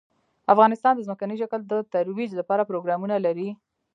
[0.53, 3.49] افغانستان د ځمکنی شکل د ترویج لپاره پروګرامونه لري.